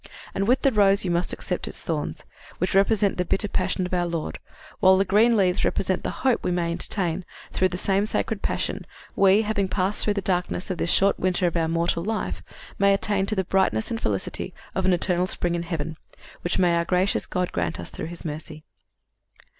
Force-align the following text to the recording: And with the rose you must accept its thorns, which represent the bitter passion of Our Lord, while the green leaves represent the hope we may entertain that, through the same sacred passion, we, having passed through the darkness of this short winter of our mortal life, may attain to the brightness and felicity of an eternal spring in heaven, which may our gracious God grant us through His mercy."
And 0.33 0.47
with 0.47 0.63
the 0.63 0.71
rose 0.71 1.05
you 1.05 1.11
must 1.11 1.31
accept 1.31 1.67
its 1.67 1.79
thorns, 1.79 2.23
which 2.57 2.73
represent 2.73 3.17
the 3.17 3.23
bitter 3.23 3.47
passion 3.47 3.85
of 3.85 3.93
Our 3.93 4.07
Lord, 4.07 4.39
while 4.79 4.97
the 4.97 5.05
green 5.05 5.37
leaves 5.37 5.63
represent 5.63 6.01
the 6.01 6.09
hope 6.25 6.43
we 6.43 6.49
may 6.49 6.71
entertain 6.71 7.19
that, 7.19 7.55
through 7.55 7.67
the 7.67 7.77
same 7.77 8.07
sacred 8.07 8.41
passion, 8.41 8.87
we, 9.15 9.43
having 9.43 9.67
passed 9.67 10.03
through 10.03 10.15
the 10.15 10.21
darkness 10.21 10.71
of 10.71 10.79
this 10.79 10.89
short 10.89 11.19
winter 11.19 11.45
of 11.45 11.55
our 11.55 11.67
mortal 11.67 12.03
life, 12.03 12.41
may 12.79 12.95
attain 12.95 13.27
to 13.27 13.35
the 13.35 13.43
brightness 13.43 13.91
and 13.91 14.01
felicity 14.01 14.55
of 14.73 14.85
an 14.85 14.93
eternal 14.93 15.27
spring 15.27 15.53
in 15.53 15.61
heaven, 15.61 15.97
which 16.43 16.57
may 16.57 16.73
our 16.77 16.85
gracious 16.85 17.27
God 17.27 17.51
grant 17.51 17.79
us 17.79 17.91
through 17.91 18.07
His 18.07 18.25
mercy." 18.25 18.63